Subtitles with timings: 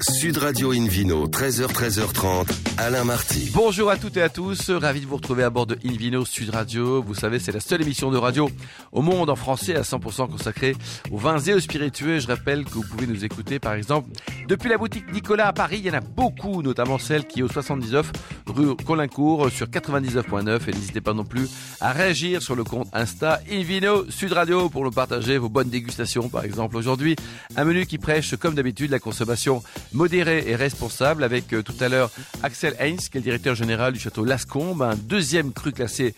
[0.00, 2.48] Sud Radio Invino, 13h, 13h30,
[2.78, 3.50] Alain Marty.
[3.54, 6.50] Bonjour à toutes et à tous, ravi de vous retrouver à bord de Invino Sud
[6.50, 7.02] Radio.
[7.02, 8.48] Vous savez, c'est la seule émission de radio
[8.90, 10.74] au monde en français à 100% consacrée
[11.10, 12.18] aux vins et aux spiritueux.
[12.18, 14.08] Je rappelle que vous pouvez nous écouter par exemple
[14.48, 15.76] depuis la boutique Nicolas à Paris.
[15.80, 18.10] Il y en a beaucoup, notamment celle qui est au 79
[18.52, 20.68] rue Colincourt sur 99.9.
[20.68, 21.48] Et n'hésitez pas non plus
[21.80, 26.28] à réagir sur le compte Insta Invino Sud Radio pour nous partager vos bonnes dégustations.
[26.28, 27.16] Par exemple, aujourd'hui,
[27.56, 29.62] un menu qui prêche comme d'habitude la consommation
[29.92, 32.10] modéré et responsable avec euh, tout à l'heure
[32.42, 36.14] Axel Heinz, qui est le directeur général du château Lascombe, un deuxième cru classé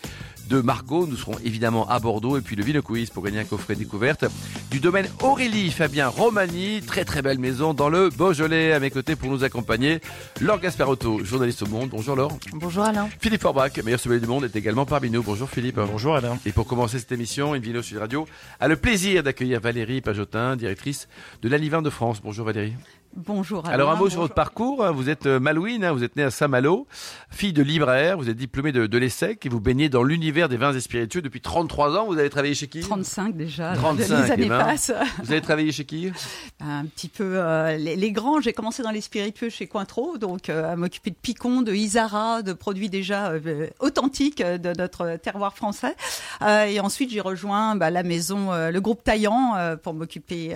[0.47, 1.07] de Margot.
[1.07, 4.25] Nous serons évidemment à Bordeaux et puis le Vino Quiz pour gagner un coffret découverte
[4.71, 6.81] du domaine Aurélie Fabien Romani.
[6.81, 8.73] Très très belle maison dans le Beaujolais.
[8.73, 9.99] À mes côtés pour nous accompagner,
[10.41, 11.89] Laure Gasparotto, journaliste au Monde.
[11.89, 12.37] Bonjour Laure.
[12.53, 13.09] Bonjour Alain.
[13.19, 15.23] Philippe Forbach, meilleur sommelier du monde, est également parmi nous.
[15.23, 15.79] Bonjour Philippe.
[15.79, 16.37] Bonjour Alain.
[16.45, 18.27] Et pour commencer cette émission, Invino Sud Radio
[18.59, 21.07] a le plaisir d'accueillir Valérie Pajotin, directrice
[21.41, 22.21] de l'Alivin de France.
[22.23, 22.73] Bonjour Valérie.
[23.15, 23.65] Bonjour.
[23.69, 24.85] Alors un mot sur votre parcours.
[24.91, 26.85] Vous êtes euh, malouine, hein, vous êtes née à Saint-Malo,
[27.29, 30.57] fille de libraire, vous êtes diplômée de, de l'ESSEC et vous baignez dans l'univers des
[30.57, 32.07] vins et spiritueux depuis 33 ans.
[32.07, 32.81] Vous avez travaillé chez qui?
[32.81, 33.73] 35 déjà.
[33.75, 34.91] 35, les années eh ben, passent.
[35.23, 36.11] Vous avez travaillé chez qui?
[36.59, 38.41] Un petit peu euh, les, les grands.
[38.41, 42.41] J'ai commencé dans les spiritueux chez Cointreau, donc euh, à m'occuper de Picon, de Isara,
[42.41, 45.95] de produits déjà euh, authentiques de notre terroir français.
[46.41, 50.55] Et ensuite j'ai rejoint bah, la maison, le groupe Taillant pour m'occuper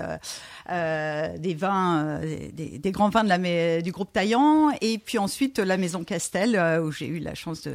[0.69, 2.19] des vins,
[2.51, 4.69] des, des grands vins de la, du groupe Taillant.
[4.81, 7.73] Et puis ensuite la maison Castel euh, où j'ai eu la chance de,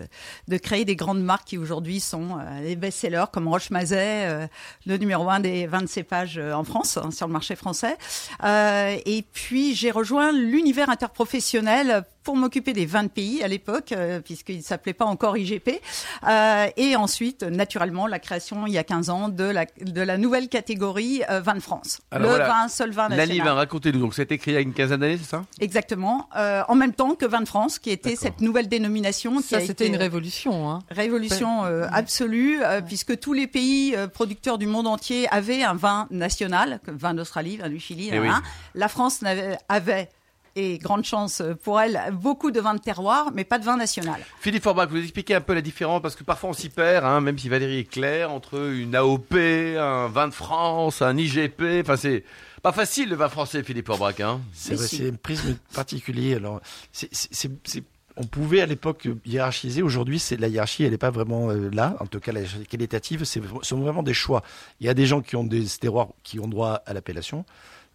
[0.49, 4.47] de créer des grandes marques qui aujourd'hui sont euh, des best-sellers comme Roche-Mazet, euh,
[4.87, 7.97] le numéro un des vins de cépage en France, hein, sur le marché français.
[8.45, 14.59] Et puis j'ai rejoint l'univers interprofessionnel pour m'occuper des 20 pays à l'époque, euh, puisqu'il
[14.59, 15.81] ne s'appelait pas encore IGP.
[16.27, 20.17] Euh, et ensuite, naturellement, la création, il y a 15 ans, de la, de la
[20.17, 22.01] nouvelle catégorie euh, vin de France.
[22.11, 23.29] Alors le voilà, vin, seul vin national.
[23.29, 24.01] L'Alivin, racontez-nous.
[24.01, 25.45] Donc c'est écrit il y a une quinzaine d'années, c'est ça?
[25.61, 26.29] Exactement.
[26.37, 29.41] Euh, en même temps que vin de France, qui était cette nouvelle dénomination.
[29.41, 30.71] Ça, a c'était une révolution.
[30.71, 30.81] Hein.
[30.91, 35.75] Révolution euh, absolue, euh, puisque tous les pays euh, producteurs du monde entier avaient un
[35.75, 38.09] vin national, comme vin d'Australie, vin du Chili.
[38.13, 38.29] Eh hein, oui.
[38.29, 38.43] hein.
[38.75, 39.21] La France
[39.69, 40.09] avait,
[40.57, 44.21] et grande chance pour elle, beaucoup de vins de terroir, mais pas de vin national.
[44.41, 47.21] Philippe Forbach, vous expliquez un peu la différence parce que parfois on s'y perd, hein,
[47.21, 49.35] même si Valérie est claire, entre une AOP,
[49.79, 51.81] un vin de France, un IGP.
[51.83, 52.25] Enfin, c'est
[52.63, 54.21] pas facile le vin français, Philippe Forbach.
[54.21, 54.41] Hein.
[54.53, 54.97] C'est Mais vrai, si.
[54.99, 56.35] c'est un prisme particulier.
[56.37, 56.61] Alors,
[56.93, 57.85] c'est- c'est- c'est- c'est-
[58.17, 59.83] on pouvait à l'époque hiérarchiser.
[59.83, 61.97] Aujourd'hui, c'est la hiérarchie, elle n'est pas vraiment euh, là.
[61.99, 64.45] En tout cas, la hiérarchie qualitative, c'est ce sont vraiment des choix.
[64.81, 67.45] Il y a des gens qui ont des terroirs qui ont droit à l'appellation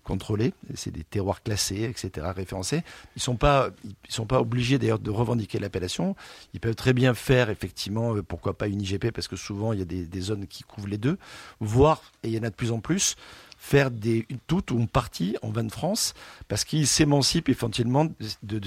[0.09, 0.53] contrôlée.
[0.73, 2.81] C'est des terroirs classés, etc., référencés.
[3.15, 6.15] Ils sont pas, ils sont pas obligés d'ailleurs de revendiquer l'appellation.
[6.55, 9.79] Ils peuvent très bien faire effectivement, euh, pourquoi pas une IGP, parce que souvent il
[9.79, 11.17] y a des, zones qui couvrent les deux.
[11.59, 13.15] Voire, et il y en a de plus en plus,
[13.59, 16.15] faire des, toute ou une partie en vin de France,
[16.47, 18.07] parce qu'ils s'émancipent éventuellement
[18.43, 18.61] de,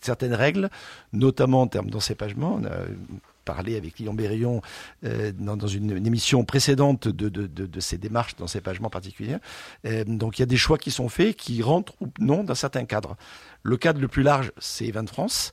[0.00, 0.68] certaines règles,
[1.12, 2.60] notamment en termes d'encépagement.
[3.48, 4.60] Parlé avec Lyon Bérillon
[5.04, 9.40] euh, dans, dans une, une émission précédente de, de, de, de ces démarches d'encépagement particulières.
[9.86, 12.54] Euh, donc il y a des choix qui sont faits, qui rentrent ou non dans
[12.54, 13.16] certains cadres.
[13.62, 15.52] Le cadre le plus large, c'est vin de France.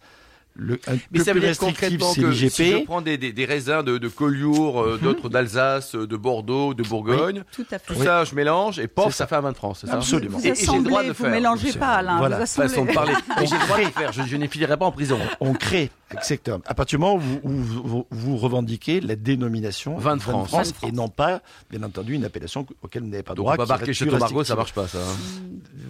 [0.57, 2.49] Le, un Mais peu ça veut plus dire concrètement que l'IGP.
[2.49, 6.73] si je prends des, des, des raisins de, de Collioure, euh, d'autres d'Alsace, de Bordeaux,
[6.73, 7.93] de Bourgogne, Tout à fait.
[7.93, 8.05] tout Oui.
[8.05, 9.25] ça je mélange et pof, ça.
[9.25, 9.27] ça.
[9.27, 10.37] fait un vin de France, c'est ça Absolument.
[10.37, 11.29] Vous Et- et j'ai le droit de vous faire.
[11.31, 12.17] mélangez pas, Alain.
[12.19, 12.37] Voilà.
[12.37, 12.69] Vous assemblez.
[12.69, 13.13] Façon de parler.
[13.37, 15.19] Mais j'ai le droit de le faire, je, je n'y finirai pas en prison.
[15.41, 16.59] on crée, exactement.
[16.65, 17.49] À partir du moment où vous, où
[17.83, 20.51] vous, vous revendiquez la dénomination Vin de France.
[20.51, 20.89] Vin de France.
[20.89, 23.55] et non pas, bien entendu, une appellation auquelle vous n'avez pas Donc droit.
[23.57, 24.99] on va marquer Château Margaux, ça marche pas ça.
[24.99, 25.15] hein.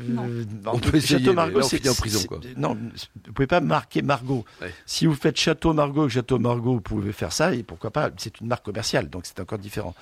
[0.07, 0.25] Non.
[0.27, 2.39] Euh, On peut essayer, Château on c'est en prison, quoi.
[2.57, 2.77] Non,
[3.25, 4.45] vous pouvez pas marquer Margot.
[4.61, 4.73] Ouais.
[4.85, 8.09] Si vous faites Château Margaux, Château Margaux, vous pouvez faire ça et pourquoi pas.
[8.17, 9.95] C'est une marque commerciale, donc c'est encore différent.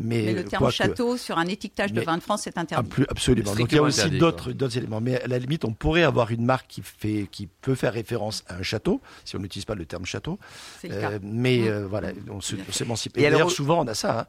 [0.00, 2.88] Mais, Mais le terme château sur un étiquetage de vin de France est Ah, interdit.
[2.88, 3.52] plus- absolument.
[3.54, 4.18] Donc il y a aussi interdit,
[4.54, 5.00] d'autres éléments.
[5.00, 8.44] Mais à la limite, on pourrait avoir une marque qui fait qui peut faire référence
[8.46, 10.38] à un château, si on n'utilise pas le terme château.
[10.80, 10.94] C'est le.
[10.94, 11.66] Euh, mais Mm.
[11.68, 13.16] euh, voilà, on s'émancipe.
[13.18, 14.20] Et Et, d'ailleurs, souvent, on a ça.
[14.20, 14.26] hein.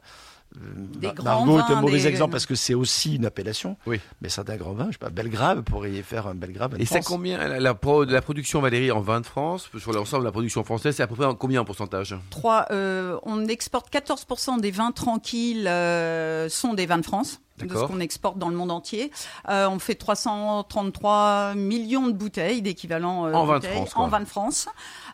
[0.56, 3.76] Des Margot est un mauvais des- exemple parce que c'est aussi une appellation.
[3.86, 4.00] Oui.
[4.20, 6.74] Mais certains grands vins, je sais pas, Belgrave pourrait y faire un Belgrave.
[6.80, 9.70] Et c'est combien la, la, pro- la production Valérie en vin de France?
[9.78, 12.16] Sur l'ensemble de la production française, c'est à peu près en combien en pourcentage?
[12.30, 17.40] Trois, euh, on exporte 14% des vins tranquilles euh, sont des vins de France.
[17.66, 19.10] De ce qu'on exporte dans le monde entier.
[19.48, 24.04] Euh, on fait 333 millions de bouteilles d'équivalent euh, En vin de bouteilles France, quoi.
[24.04, 24.68] en vin de France.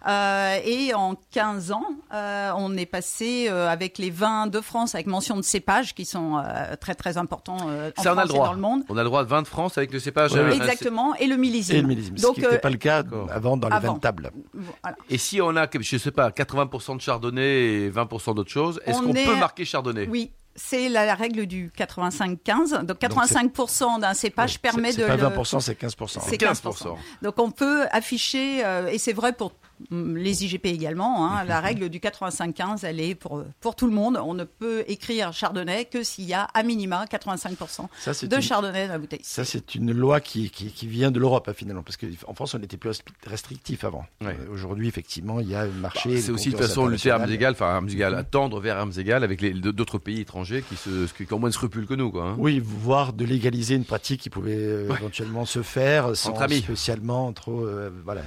[0.06, 1.84] Euh, et en 15 ans,
[2.14, 6.04] euh, on est passé euh, avec les vins de France avec mention de cépage qui
[6.04, 8.46] sont euh, très très importants euh, en Ça, on a France le et droit.
[8.48, 8.82] dans le monde.
[8.88, 10.34] On a le droit de vin de France avec le cépage.
[10.36, 10.50] Euh.
[10.50, 11.76] Exactement, et le millésime.
[11.76, 13.88] Et le millésime, ce Donc, qui n'était euh, pas le cas avant dans les Avant.
[13.88, 14.30] vins de table.
[14.54, 14.96] voilà.
[15.10, 18.98] Et si on a, je sais pas, 80% de chardonnay et 20% d'autres choses, est-ce
[18.98, 20.06] On qu'on est- peut marquer chardonnay?
[20.08, 22.84] Oui, C'est la, règle du 85-15.
[22.84, 25.06] Donc 85% d'un cépage permet de.
[25.06, 26.20] C'est pas 20%, c'est 15%.
[26.22, 26.96] C'est 15%.
[27.22, 29.52] Donc on peut afficher, euh, et c'est vrai pour
[29.90, 31.26] les IGP également.
[31.26, 34.18] Hein, la règle du 85-15, elle est pour, pour tout le monde.
[34.22, 38.94] On ne peut écrire chardonnay que s'il y a à minima 85% de chardonnay dans
[38.94, 39.20] la bouteille.
[39.22, 42.62] Ça, c'est une loi qui, qui, vient de l'Europe, hein, finalement, parce qu'en France, on
[42.62, 44.04] était plus restrictif avant.
[44.22, 46.14] Euh, aujourd'hui, effectivement, il y a un marché.
[46.14, 48.76] Bah, c'est aussi de toute façon lutter armes égales, enfin armes égales, à tendre vers
[48.78, 52.10] armes égales avec d'autres pays étrangers qui, se, qui ont moins de scrupules que nous.
[52.10, 52.36] Quoi, hein.
[52.38, 57.64] Oui, voire de légaliser une pratique qui pouvait euh, éventuellement se faire sans spécialement trop.
[57.64, 58.22] Euh, voilà,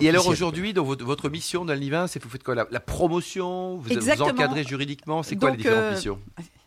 [0.00, 3.82] Et alors aujourd'hui, dans votre, mission dans le c'est vous faites quoi la, promotion Vous
[3.82, 6.18] vous encadrez juridiquement C'est quoi les différentes euh, missions?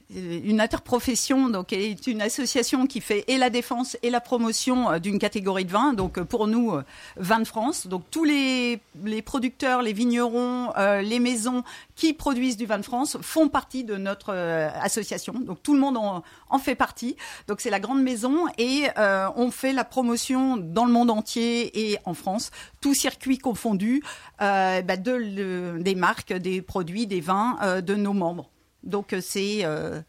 [0.09, 4.99] Une interprofession donc est une association qui fait et la défense et la promotion euh,
[4.99, 5.93] d'une catégorie de vin.
[5.93, 6.83] Donc euh, pour nous, euh,
[7.17, 7.87] vin de France.
[7.87, 8.79] Donc tous les,
[9.25, 10.71] producteurs, les vignerons,
[11.01, 11.63] les maisons
[11.95, 15.33] qui produisent du vin de France font partie de notre association.
[15.33, 17.15] Donc tout le monde en, fait partie.
[17.47, 21.97] Donc c'est la grande maison et on fait la promotion dans le monde entier et
[22.05, 22.51] en France,
[22.81, 24.03] tout circuit confondu,
[24.39, 28.49] bah de, des marques, des produits, des vins de nos membres.
[28.83, 30.01] Donc euh, c'est euh,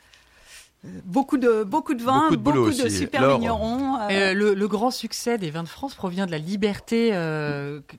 [0.85, 3.99] Beaucoup de, beaucoup de vins, beaucoup de, super vignerons.
[4.11, 4.33] Euh.
[4.33, 7.11] le, grand succès des vins de France provient de la liberté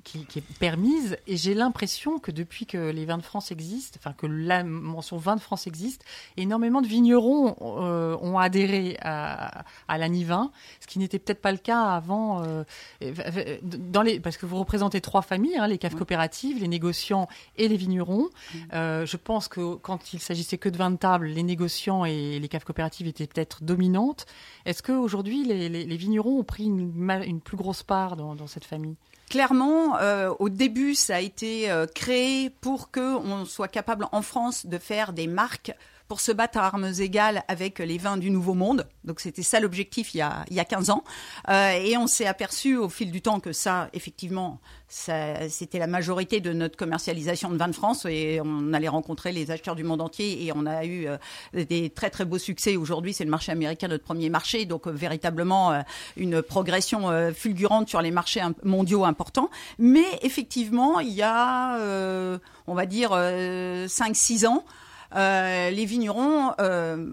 [0.05, 1.17] qui, est permise.
[1.27, 5.17] Et j'ai l'impression que depuis que les vins de France existent, enfin que la mention
[5.17, 6.05] vin de France existe,
[6.37, 10.49] énormément de vignerons ont adhéré à, à l'anivin,
[10.79, 12.45] ce qui n'était peut-être pas le cas avant.
[13.01, 17.27] dans les, parce que vous représentez trois familles, hein, les caves coopératives, les négociants
[17.57, 18.29] et les vignerons.
[18.71, 22.47] je pense que quand il s'agissait que de vins de table, les négociants et les
[22.47, 24.27] caves coopérative était peut-être dominante.
[24.66, 28.95] Est-ce qu'aujourd'hui, les, les, vignerons ont pris une, plus grosse part dans, cette famille?
[29.27, 34.68] Clairement, euh, au début, ça a été euh, créé pour qu'on soit capable en France
[34.68, 35.71] de faire des marques
[36.09, 38.88] pour se battre à armes égales avec les vins du Nouveau Monde.
[39.03, 41.03] Donc c'était ça l'objectif il, y a, il y a 15 ans.
[41.50, 46.41] Euh, et on s'est aperçu au fil du temps que ça, effectivement, c'était la majorité
[46.41, 48.07] de notre commercialisation de vins de France.
[48.09, 51.17] Et on allait rencontrer les acheteurs du monde entier et on a eu euh,
[51.53, 52.75] des très très beaux succès.
[52.75, 54.65] Aujourd'hui, c'est le marché américain notre premier marché.
[54.65, 55.83] Donc euh, véritablement
[56.17, 59.51] une progression fulgurante sur les marchés mondiaux importants.
[59.77, 61.77] Mais effectivement, il y a,
[62.65, 64.65] on va dire, 5-6 ans,
[65.15, 67.06] euh, les vignerons euh,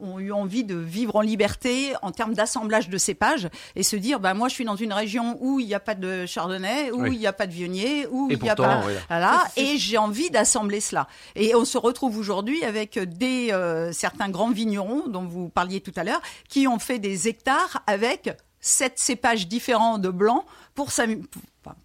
[0.00, 4.20] ont eu envie de vivre en liberté en termes d'assemblage de cépages et se dire,
[4.20, 7.06] bah moi je suis dans une région où il n'y a pas de chardonnay, où
[7.06, 10.30] il n'y a pas de vionnier, où il n'y a pas, voilà, et j'ai envie
[10.30, 11.08] d'assembler cela.
[11.36, 15.92] Et on se retrouve aujourd'hui avec des euh, certains grands vignerons dont vous parliez tout
[15.96, 20.90] à l'heure, qui ont fait des hectares avec sept cépages différents de blanc pour,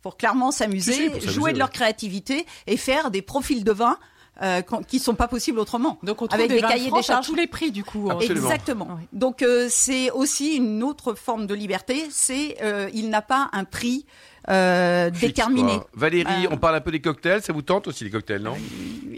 [0.02, 3.98] pour clairement s'amuser, jouer de leur créativité et faire des profils de vin
[4.42, 6.00] euh, qui sont pas possibles autrement.
[6.02, 8.10] Donc on avec des, cahiers des charges à tous les prix du coup.
[8.20, 8.98] Exactement.
[9.12, 13.64] Donc euh, c'est aussi une autre forme de liberté, c'est euh, il n'a pas un
[13.64, 14.08] prix
[14.50, 15.80] euh, déterminé.
[15.94, 18.56] Valérie, on parle un peu des cocktails, ça vous tente aussi les cocktails, non?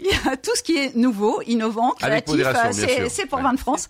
[0.42, 2.46] Tout ce qui est nouveau, innovant, créatif,
[3.08, 3.88] c'est pour Vin de France.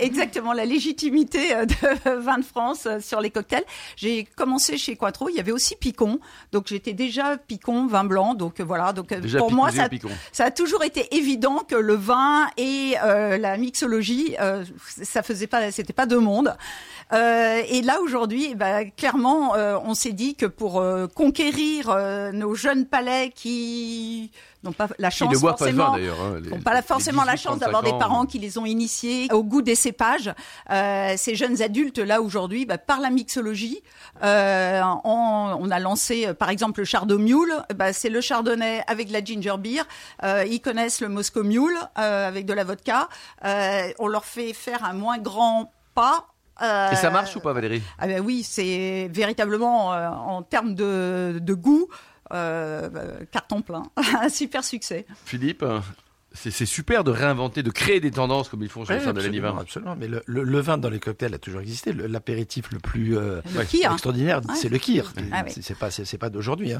[0.00, 3.64] exactement, la légitimité de Vin de France sur les cocktails.
[3.96, 6.20] J'ai commencé chez Quattro, il y avait aussi Picon,
[6.52, 8.92] donc j'étais déjà Picon, vin blanc, donc voilà.
[8.92, 9.88] Donc pour moi, ça,
[10.32, 14.64] ça a toujours été évident que le vin et euh, la mixologie, euh,
[15.02, 16.56] ça faisait pas, c'était pas deux mondes.
[17.12, 21.94] Euh, et là aujourd'hui, bah, clairement, euh, on s'est dit que pour euh, conquérir
[22.32, 24.30] nos jeunes palais qui
[24.64, 28.38] n'ont pas la chance forcément, pas, hein, pas forcément la chance d'avoir des parents qui
[28.38, 30.32] les ont initiés au goût des cépages.
[30.70, 33.82] Euh, ces jeunes adultes là aujourd'hui, bah, par la mixologie,
[34.24, 37.54] euh, on, on, a lancé par exemple le Mule.
[37.74, 39.84] Bah, c'est le Chardonnay avec de la ginger beer.
[40.24, 43.08] Euh, ils connaissent le Moscow Mule avec de la vodka.
[43.44, 46.26] on leur fait faire un moins grand pas
[46.60, 47.82] et ça marche ou pas, Valérie?
[47.98, 51.88] Ah ben Oui, c'est véritablement en termes de, de goût,
[52.32, 53.84] euh, carton plein.
[54.22, 55.06] Un super succès.
[55.24, 55.64] Philippe?
[56.38, 59.56] C'est super de réinventer, de créer des tendances comme ils font chez oui, de l'anivin.
[59.58, 61.92] Absolument, mais le, vin dans les cocktails a toujours existé.
[61.92, 63.40] L'apéritif le plus euh,
[63.72, 65.12] extraordinaire, c'est le kir.
[65.32, 66.72] Ah c'est pas, c'est pas d'aujourd'hui.
[66.72, 66.78] Hein.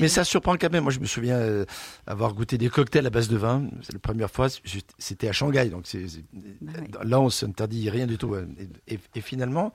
[0.00, 0.84] mais, ça surprend quand même.
[0.84, 1.64] Moi, je me souviens euh,
[2.06, 3.64] avoir goûté des cocktails à base de vin.
[3.82, 4.48] C'est la première fois,
[4.98, 6.04] c'était à Shanghai, donc c'est
[6.60, 8.34] bah là on s'interdit rien du tout.
[8.86, 9.72] Et, et finalement,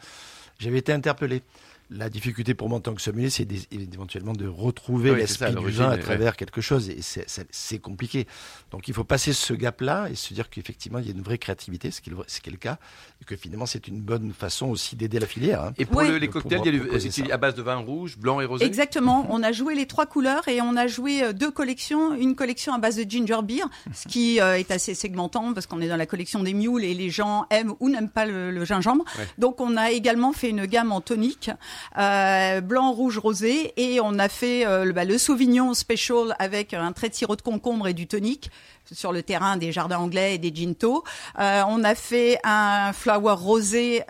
[0.60, 1.42] j'avais été interpellé
[1.91, 5.55] La difficulté pour moi en tant que sommelier, c'est éventuellement de retrouver Oui, ça, l'esprit
[5.65, 6.00] du vin à ouais.
[6.00, 8.27] travers quelque chose, et c'est- compliqué.
[8.72, 11.38] Donc il faut passer ce gap-là et se dire qu'effectivement il y a une vraie
[11.39, 12.77] créativité, ce qui est le, ce qui est le cas,
[13.22, 15.63] et que finalement c'est une bonne façon aussi d'aider la filière.
[15.63, 15.74] hein.
[15.77, 18.46] Et pour le- les cocktails, il y a à base de vin rouge, blanc et
[18.46, 18.65] rosé?
[18.65, 19.25] Exactement.
[19.31, 22.13] On a joué les trois couleurs et on a joué euh, deux collections.
[22.13, 25.81] Une collection à base de ginger beer, ce qui euh, est assez segmentant parce qu'on
[25.81, 28.65] est dans la collection des mules et les gens aiment ou n'aiment pas le, le
[28.65, 29.05] gingembre.
[29.17, 29.27] Ouais.
[29.38, 31.50] Donc on a également fait une gamme en tonique,
[31.98, 36.74] euh, blanc, rouge, rosé et on a fait euh, le, bah, le Sauvignon Special avec
[36.74, 38.51] un trait de sirop de concombre et du tonique
[38.91, 41.03] sur le terrain des jardins anglais et des ginto.
[41.39, 44.03] Euh, on a fait un flower rosé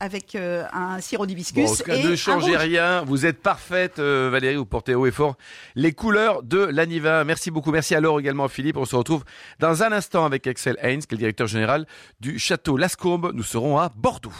[0.00, 3.02] avec euh, un sirop Bon, d'hibiscus en tout cas, et ne changez rien.
[3.02, 4.56] Vous êtes parfaite, euh, Valérie.
[4.56, 5.36] Vous portez haut et fort
[5.74, 7.22] les couleurs de l'Aniva.
[7.24, 7.70] Merci beaucoup.
[7.70, 8.78] Merci à Laure également, Philippe.
[8.78, 9.24] On se retrouve
[9.58, 11.86] dans un instant avec Axel Heinz, qui est le directeur général
[12.20, 13.32] du château Lascombe.
[13.34, 14.32] Nous serons à Bordeaux.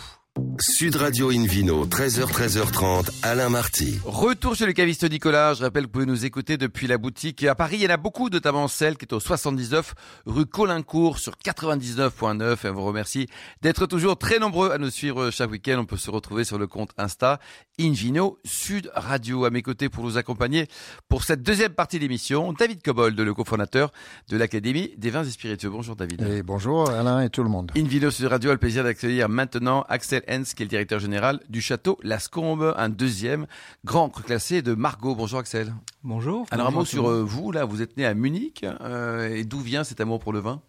[0.59, 3.99] Sud Radio Invino, 13h, 13h30, Alain Marty.
[4.05, 5.55] Retour chez le caviste Nicolas.
[5.55, 7.45] Je rappelle que vous pouvez nous écouter depuis la boutique.
[7.45, 9.95] À Paris, il y en a beaucoup, notamment celle qui est au 79
[10.27, 12.67] rue Colincourt sur 99.9.
[12.67, 13.29] Et on vous remercie
[13.63, 15.79] d'être toujours très nombreux à nous suivre chaque week-end.
[15.79, 17.39] On peut se retrouver sur le compte Insta
[17.79, 19.45] Invino Sud Radio.
[19.45, 20.67] À mes côtés pour nous accompagner
[21.09, 23.93] pour cette deuxième partie d'émission, David Cobold, le cofondateur
[24.29, 25.71] de l'Académie des vins et spiritueux.
[25.71, 26.23] Bonjour David.
[26.23, 27.73] Et bonjour Alain et tout le monde.
[27.77, 31.61] Invino Sud Radio a le plaisir d'accueillir maintenant Axel Qui est le directeur général du
[31.61, 33.47] château Lascombe, un deuxième
[33.85, 35.15] grand cru classé de Margot.
[35.15, 35.75] Bonjour Axel.
[36.03, 36.47] Bonjour.
[36.51, 39.61] Alors un mot sur euh, vous, là, vous êtes né à Munich, euh, et d'où
[39.61, 40.63] vient cet amour pour le vin?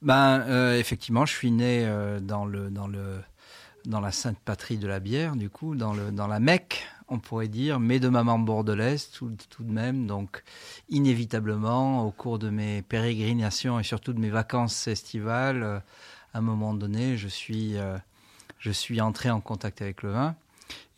[0.00, 1.86] Ben euh, effectivement, je suis né
[2.22, 3.20] dans le dans le
[3.84, 7.18] dans la sainte patrie de la bière, du coup, dans le dans la Mecque, on
[7.18, 10.06] pourrait dire, mais de maman bordelaise tout, tout de même.
[10.06, 10.42] Donc
[10.88, 15.78] inévitablement, au cours de mes pérégrinations et surtout de mes vacances estivales, euh,
[16.34, 17.96] à un moment donné, je suis euh,
[18.66, 20.34] je suis entré en contact avec le vin.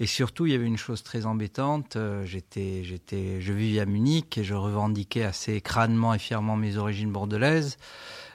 [0.00, 1.96] Et surtout, il y avait une chose très embêtante.
[1.96, 6.78] euh, J'étais, j'étais, je vivais à Munich et je revendiquais assez crânement et fièrement mes
[6.78, 7.76] origines bordelaises.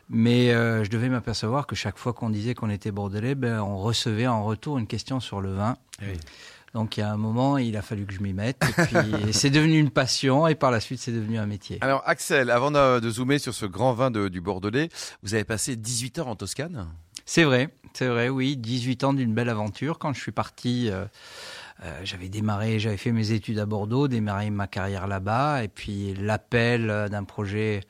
[0.10, 3.78] Mais euh, je devais m'apercevoir que chaque fois qu'on disait qu'on était bordelais, ben, on
[3.80, 5.76] recevait en retour une question sur le vin.
[6.04, 6.20] Oui.
[6.76, 8.62] Donc il y a un moment, il a fallu que je m'y mette.
[8.64, 8.98] Et puis
[9.34, 11.78] c'est devenu une passion et par la suite, c'est devenu un métier.
[11.82, 14.90] Alors Axel, avant de, de zoomer sur ce grand vin de- du Bordelais,
[15.24, 16.88] vous avez passé 18 heures en Toscane
[17.26, 18.58] C'est vrai, c'est vrai, oui.
[18.58, 20.00] 18 ans d'une belle aventure.
[20.00, 21.06] Quand je suis parti, euh,
[21.84, 25.64] euh, j'avais démarré, j'avais fait mes études à Bordeaux, démarré ma carrière là-bas.
[25.64, 27.82] Et puis l'appel euh, d'un projet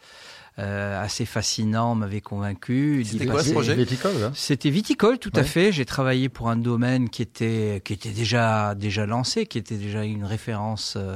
[0.59, 3.03] euh, assez fascinant m'avait convaincu.
[3.05, 3.73] C'était quoi ce projet?
[3.75, 5.71] Viticole, hein C'était viticole, tout à fait.
[5.71, 10.03] J'ai travaillé pour un domaine qui était qui était déjà déjà lancé, qui était déjà
[10.03, 11.15] une référence euh,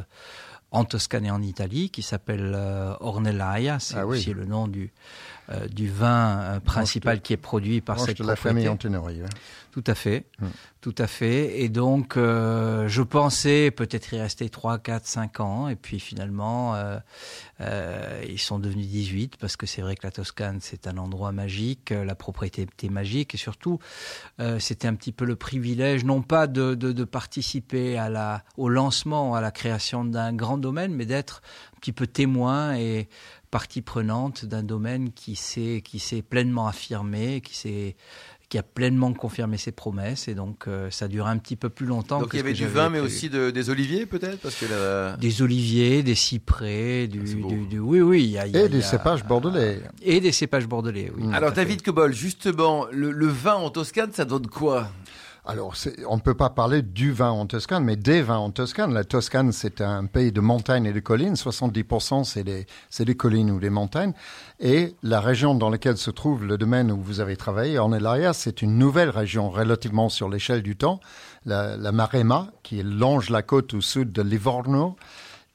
[0.72, 3.78] en Toscane et en Italie, qui s'appelle euh, Ornellaia.
[3.80, 4.18] C'est Ah oui.
[4.18, 4.92] aussi le nom du
[5.50, 8.68] euh, du vin euh, principal qui est produit par cette de la famille.
[8.68, 9.22] Antinori.
[9.22, 9.30] ouais.
[9.72, 10.48] Tout à fait, Hmm.
[10.82, 11.62] tout à fait.
[11.62, 15.68] Et donc, euh, je pensais peut-être y rester 3, 4, 5 ans.
[15.70, 16.76] Et puis finalement,
[18.28, 21.92] ils sont devenus 18 parce que c'est vrai que la Toscane, c'est un endroit magique,
[21.92, 23.36] la propriété était magique.
[23.36, 23.78] Et surtout,
[24.60, 28.70] c'était un petit peu le privilège, non pas de, de, de participer à la, au
[28.70, 31.42] lancement, à la création d'un grand domaine, mais d'être
[31.76, 33.10] un petit peu témoin et
[33.58, 37.96] partie prenante d'un domaine qui s'est qui s'est pleinement affirmé, qui s'est
[38.50, 41.88] qui a pleinement confirmé ses promesses et donc euh, ça dure un petit peu plus
[41.88, 42.20] longtemps.
[42.20, 43.08] Donc que il y avait du vin, mais prévu.
[43.16, 47.66] aussi de- des oliviers peut-être parce que la- des oliviers, des cyprès, du, Ah, du-
[47.66, 49.82] du- oui oui, il y a, il y a- Et y des a- cépages bordelais.
[50.04, 51.12] et des cépages bordelais.
[51.18, 51.24] Oui.
[51.24, 51.34] Mm.
[51.34, 51.52] Alors.
[51.52, 54.90] David Cobol, justement, le, le vin en Toscane, ça donne quoi?
[55.50, 55.76] Alors,
[56.10, 58.94] on ne peut pas parler du vin en Toscane, mais des vins en Toscane.
[58.94, 61.36] La Toscane, c'est un pays de montagnes et de collines.
[61.36, 62.68] 70%, c'est des,
[63.00, 64.12] des collines ou des montagnes.
[64.60, 68.62] Et la région dans laquelle se trouve le domaine où vous avez travaillé, Ornellaia, c'est
[68.62, 71.00] une nouvelle région relativement sur l'échelle du temps.
[71.46, 74.98] La, la Maremma, qui longe la côte au sud de Livorno.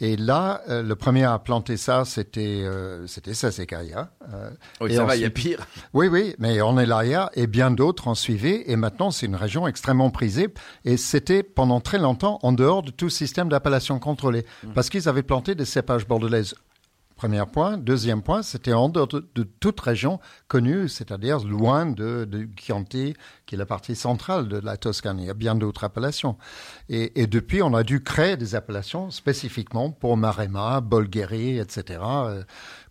[0.03, 3.31] Et là, euh, le premier à planter ça, c'était euh, c'était.
[3.45, 5.65] Euh, Oui, Et ça va, il y a pire.
[5.95, 8.65] oui, oui, mais Ornellaia et bien d'autres ont suivi.
[8.67, 10.49] Et maintenant, c'est une région extrêmement prisée.
[10.85, 14.45] Et c'était pendant très longtemps en dehors de tout système d'appellation contrôlée.
[14.75, 16.57] Parce qu'ils avaient planté des cépages bordelaises.
[17.23, 17.79] Premier point.
[17.79, 23.15] Deuxième point, c'était en dehors de, toute région connue, c'est-à-dire loin de, Chianti,
[23.47, 25.21] qui est la partie centrale de la Toscane.
[25.21, 26.37] Il y a bien d'autres appellations.
[26.89, 32.01] Et, depuis, on a dû créer des appellations spécifiquement pour Maremma, Bolgheri, etc.
[32.03, 32.43] euh,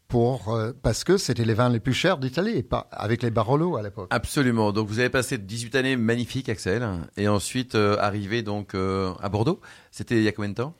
[0.08, 3.84] Pour, euh, parce que c'était les vins les plus chers d'Italie, avec les Barolo à
[3.84, 4.08] l'époque.
[4.12, 4.72] Absolument.
[4.72, 9.60] Donc vous avez passé 18 années magnifiques, Axel, et ensuite euh, arrivé donc à Bordeaux.
[9.92, 10.74] C'était il y a combien de temps?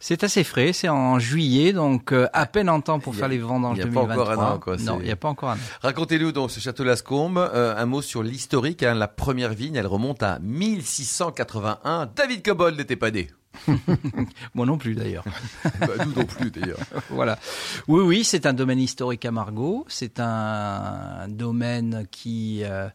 [0.00, 3.28] C'est assez frais, c'est en juillet, donc euh, à peine en temps pour a- faire
[3.28, 4.22] les vendanges il y a pas 2023.
[4.34, 5.58] encore un an, quoi, non, il n'y a pas encore un an.
[5.82, 8.82] Racontez-nous donc ce château Lascombe, euh, un mot sur l'historique.
[8.82, 8.94] hein.
[8.94, 12.10] La première vigne, elle remonte à 1681.
[12.14, 13.28] David Cobold n'était pas né.
[14.54, 15.24] Moi non plus d'ailleurs.
[15.80, 16.78] Bah, nous non plus d'ailleurs.
[17.10, 17.38] voilà.
[17.86, 19.84] Oui, oui, c'est un domaine historique à Margaux.
[19.88, 22.88] C'est un domaine qui euh,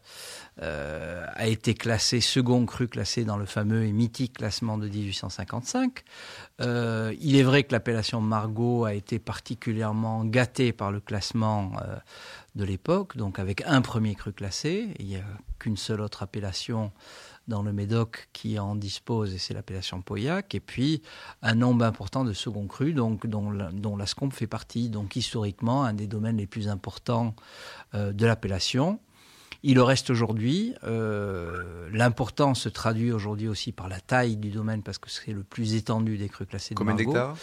[0.62, 6.04] euh, a été classé second cru classé dans le fameux et mythique classement de 1855.
[6.60, 11.72] Euh, il est vrai que l'appellation Margaux a été particulièrement gâtée par le classement
[12.54, 14.88] de l'époque, donc avec un premier cru classé.
[14.98, 15.24] Il n'y a
[15.58, 16.92] qu'une seule autre appellation
[17.48, 21.02] dans le Médoc qui en dispose, et c'est l'appellation Pauillac, et puis
[21.42, 23.96] un nombre important de second donc, dont, la- dont
[24.34, 27.34] fait partie, donc historiquement un des domaines les plus importants
[27.94, 28.98] euh, de l'appellation.
[29.66, 30.74] Il le reste aujourd'hui.
[30.84, 35.42] euh, L'important se traduit aujourd'hui aussi par la taille du domaine, parce que c'est le
[35.42, 37.12] plus étendu des crus classés de Combien Margaux.
[37.12, 37.36] d'hectares?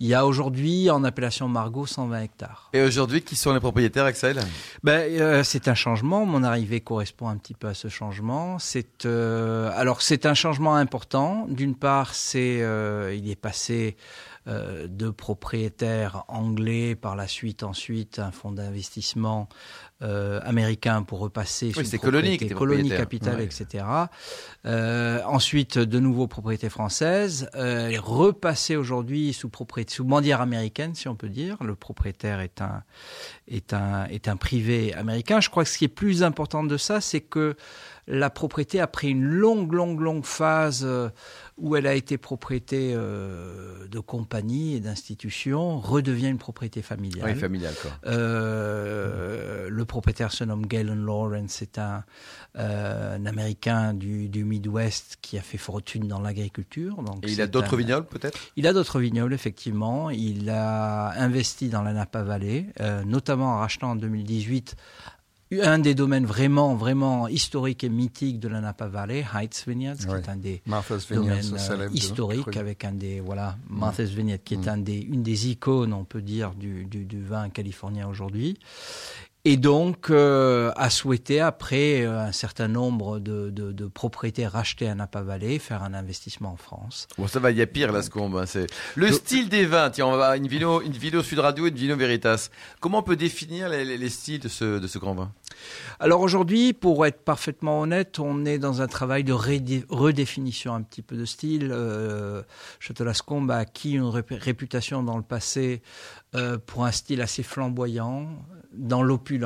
[0.00, 2.70] Il y a aujourd'hui en appellation Margaux 120 hectares.
[2.72, 4.40] Et aujourd'hui, qui sont les propriétaires, Axel?
[4.82, 6.26] Ben, euh, c'est un changement.
[6.26, 8.58] Mon arrivée correspond un petit peu à ce changement.
[8.58, 11.46] C'est euh, alors c'est un changement important.
[11.48, 13.96] D'une part, c'est euh, il est passé
[14.48, 19.48] euh, de propriétaires anglais par la suite ensuite un fonds d'investissement
[20.00, 22.98] euh, américain pour repasser sous c'est Colonie colonie propriétaire.
[22.98, 23.44] capitale Ouais.
[23.44, 23.84] etc.
[24.64, 30.94] Euh, ensuite de nouveau propriété française euh, et repassé aujourd'hui sous propriété sous bandière américaine
[30.94, 31.56] si on peut dire.
[31.64, 32.84] Le propriétaire est un
[33.48, 35.40] est un, est un privé américain.
[35.40, 37.56] Je crois que ce qui est plus important de ça, c'est que
[38.06, 40.86] la propriété, après une longue, longue, longue phase
[41.58, 47.30] où elle a été propriété euh, de compagnies et d'institutions, redevient une propriété familiale.
[47.32, 47.90] Oui, familial, quoi.
[48.06, 52.04] Euh, le propriétaire se nomme Galen Lawrence, c'est un,
[52.56, 56.96] euh, un Américain du, du Midwest qui a fait fortune dans l'agriculture.
[57.24, 58.38] Et il a d'autres vignobles, peut-être?
[58.56, 60.10] Il a d'autres vignobles, effectivement.
[60.10, 62.66] Il a investi dans la Napa Valley,
[63.04, 64.76] notamment en rachetant en 2018
[65.62, 70.06] un des domaines vraiment, vraiment historiques et mythiques de la Napa Valley, Heights Vineyards, qui
[70.06, 74.54] est un des Martha's domaines euh, de historiques avec un des, voilà, Martha's Vineyard, qui
[74.54, 74.68] est Mm.
[74.68, 78.58] un des, une des icônes, on peut dire, du, du, du vin californien aujourd'hui.
[79.44, 84.88] Et donc, euh, a souhaité, après euh, un certain nombre de, de, de propriétés rachetées
[84.88, 87.06] à Napa Valley, faire un investissement en France.
[87.16, 88.36] Bon, ça va, il y a pire, Lascombe.
[88.36, 88.66] hein, c'est
[88.96, 89.90] le style des vins.
[89.90, 92.50] Tiens, on va une vidéo, une vidéo Sud Radio, une vidéo Veritas.
[92.80, 95.32] Comment on peut définir les, les- les styles de ce, de ce grand vin?
[96.00, 100.82] Alors aujourd'hui, pour être parfaitement honnête, on est dans un travail de redé- redéfinition un
[100.82, 101.70] petit peu de style.
[101.72, 102.42] Euh,
[102.80, 105.80] Château Lascombe a acquis une rép- réputation dans le passé
[106.34, 108.28] euh, pour un style assez flamboyant,
[108.74, 109.37] dans l'opulence.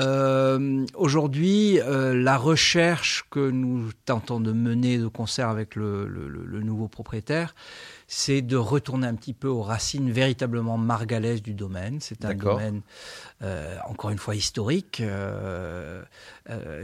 [0.00, 6.28] Euh, Aujourd'hui, euh, la recherche que nous tentons de mener de concert avec le, le-
[6.28, 7.54] le- le nouveau propriétaire,
[8.08, 11.98] c'est de retourner un petit peu aux racines véritablement margalaises du domaine.
[12.00, 12.80] C'est un domaine,
[13.42, 15.00] euh, encore une fois, historique,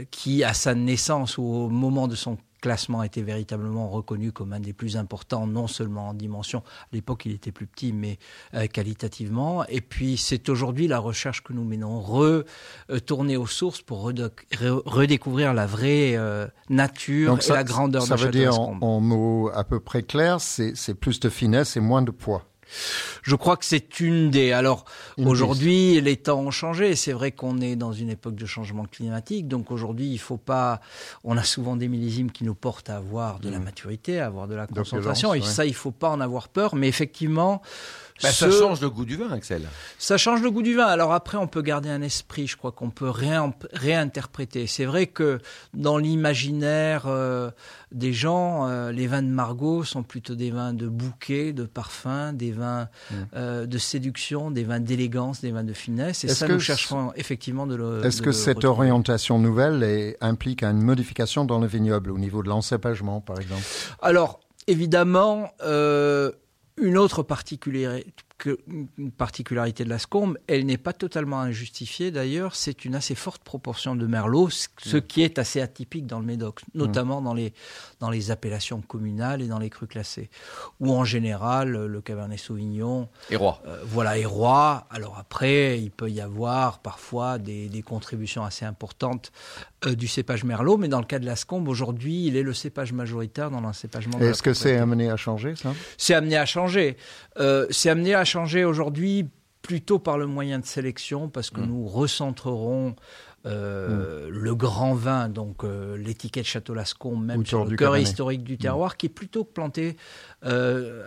[0.09, 4.59] qui, à sa naissance ou au moment de son classement, était véritablement reconnu comme un
[4.59, 8.17] des plus importants, non seulement en dimension, à l'époque il était plus petit, mais
[8.53, 9.65] euh, qualitativement.
[9.67, 15.65] Et puis c'est aujourd'hui la recherche que nous menons, retourner aux sources pour redécouvrir la
[15.65, 19.63] vraie euh, nature et la grandeur ça de veut Château dire en, en mots à
[19.63, 22.50] peu près clairs, c'est plus de finesse et moins de poids.
[23.23, 24.51] Je crois que c'est une des.
[24.51, 24.85] Alors
[25.17, 26.95] aujourd'hui, les temps ont changé.
[26.95, 29.47] C'est vrai qu'on est dans une époque de changement climatique.
[29.47, 30.81] Donc aujourd'hui, il faut pas.
[31.23, 34.47] On a souvent des millésimes qui nous portent à avoir de la maturité, à avoir
[34.47, 35.33] de la concentration.
[35.33, 35.45] Et ouais.
[35.45, 36.75] ça, il faut pas en avoir peur.
[36.75, 37.61] Mais effectivement,
[38.23, 39.63] Bah, Ça change le goût du vin, Axel.
[39.97, 40.85] ça change le goût du vin.
[40.85, 42.47] Alors après, on peut garder un esprit.
[42.47, 44.67] Je crois qu'on peut réin- réinterpréter.
[44.67, 45.39] C'est vrai que
[45.73, 47.51] dans l'imaginaire euh,
[47.91, 52.33] des gens, euh, les vins de Margaux sont plutôt des vins de bouquet, de parfum,
[52.33, 52.87] des vins
[53.35, 56.23] euh, de séduction, des vins d'élégance, des vins de finesse.
[56.23, 58.05] Et Est-ce ça, que nous chercherons effectivement de le.
[58.05, 58.89] Est-ce que le cette retrouver.
[58.89, 63.63] orientation nouvelle est- implique une modification dans le vignoble au niveau de l'encépagement, par exemple?
[64.01, 66.31] Alors, évidemment, euh,
[66.81, 68.57] une autre particularité, que-
[68.97, 73.43] une particularité de la Scombe, elle n'est pas totalement injustifiée d'ailleurs, c'est une assez forte
[73.43, 77.53] proportion de merlot, ce ce qui est assez atypique dans le Médoc, notamment dans, les,
[77.99, 80.29] dans les appellations communales et dans les crus classés,
[80.79, 83.61] où en général le Cabernet Sauvignon Et roi.
[83.67, 84.87] euh, voilà, est roi.
[84.89, 89.31] Alors après, il peut y avoir parfois des, des contributions assez importantes
[89.85, 92.53] euh, du cépage Merlot, mais dans le cas de la Scombe, aujourd'hui, il est le
[92.53, 94.19] cépage majoritaire dans l'encépagement.
[94.19, 95.73] Est-ce que c'est amené à changer, ça?
[95.97, 96.97] C'est amené à changer.
[97.39, 99.27] Euh, c'est amené à changer aujourd'hui
[99.61, 102.95] plutôt par le moyen de sélection, parce que nous recentrerons
[103.45, 108.57] euh, le grand vin, donc euh, l'étiquette Château Lascombe, même sur le cœur historique du
[108.57, 109.97] terroir, qui est plutôt planté
[110.45, 111.03] euh,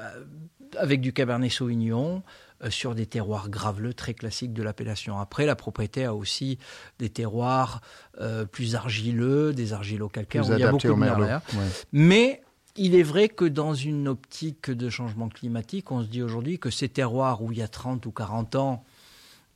[0.77, 2.23] avec du Cabernet Sauvignon
[2.71, 5.19] sur des terroirs graveleux très classiques de l'appellation.
[5.19, 6.59] Après, la propriété a aussi
[6.99, 7.81] des terroirs
[8.21, 11.25] euh, plus argileux, des argilo-calcaires, il y a beaucoup au de merlot.
[11.25, 11.43] merlot.
[11.55, 11.69] Ouais.
[11.93, 12.43] Mais
[12.77, 16.71] il est vrai que dans une optique de changement climatique, on se dit aujourd'hui que
[16.71, 18.85] ces terroirs où il y a 30 ou 40 ans,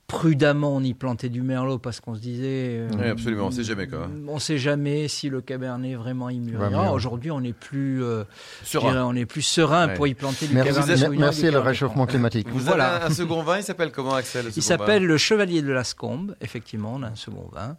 [0.09, 2.79] prudemment on y plantait du merlot parce qu'on se disait...
[2.81, 4.09] euh, Oui, absolument, on sait jamais, quoi.
[4.27, 6.85] On ne sait jamais si le cabernet vraiment y Va mûrira.
[6.87, 6.91] mieux.
[6.93, 8.25] Aujourd'hui, on est plus, euh,
[8.65, 8.91] Serein.
[8.93, 9.95] dirais, on est plus serein Ouais.
[9.95, 11.21] pour y planter du Merci, cabernet sauvignon.
[11.27, 12.49] merci du le cabernet réchauffement climatique.
[12.51, 12.95] Vous Voilà.
[12.97, 16.35] avez un second vin, il s'appelle comment Axel le Il s'appelle le Chevalier de Lascombe,
[16.41, 17.77] effectivement, on a un second vin.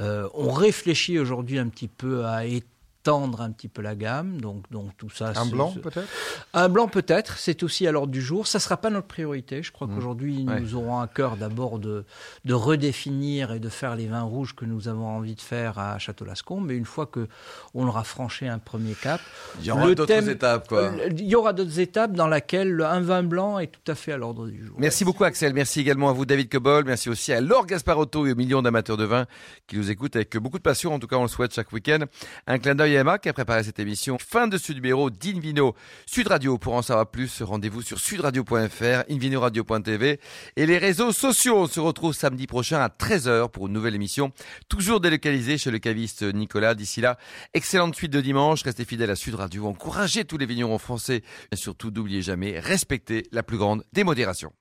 [0.00, 2.64] Euh, on réfléchit aujourd'hui un petit peu à étendre
[3.06, 5.32] un petit peu la gamme, donc, donc tout ça.
[5.36, 6.06] Un blanc peut-être?
[6.52, 8.46] Un blanc peut-être, c'est aussi à l'ordre du jour.
[8.46, 9.62] Ça ne sera pas notre priorité.
[9.62, 9.94] Je crois Mm.
[9.94, 10.60] qu'aujourd'hui, Ouais.
[10.60, 12.04] nous aurons à cœur d'abord de,
[12.44, 15.98] de redéfinir et de faire les vins rouges que nous avons envie de faire à
[15.98, 16.66] Château-Lascombe.
[16.66, 17.28] Mais une fois que
[17.72, 19.20] on aura franchi un premier cap,
[19.60, 20.80] Il y aura d'autres étapes, quoi.
[20.80, 24.12] euh, il y aura d'autres étapes dans lesquelles un vin blanc est tout à fait
[24.12, 24.76] à l'ordre du jour.
[24.78, 28.32] Merci beaucoup Axel, merci également à vous David Cobol, merci aussi à Laure Gasparotto et
[28.32, 29.24] aux millions d'amateurs de vin
[29.66, 32.00] qui nous écoutent avec beaucoup de passion, en tout cas on le souhaite chaque week-end.
[32.46, 34.18] Un clin d'œil Emma qui a préparé cette émission.
[34.18, 35.74] Fin de ce numéro d'Invino
[36.06, 36.58] Sud Radio.
[36.58, 40.20] Pour en savoir plus, rendez-vous sur sudradio.fr, invinoradio.tv
[40.56, 41.58] et les réseaux sociaux.
[41.58, 44.32] On se retrouve samedi prochain à 13h pour une nouvelle émission,
[44.68, 46.74] toujours délocalisée chez le caviste Nicolas.
[46.74, 47.18] D'ici là,
[47.54, 51.22] excellente suite de dimanche, restez fidèles à Sud Radio, encouragez tous les vignerons français
[51.52, 54.52] et surtout n'oubliez jamais, respectez la plus grande démodération.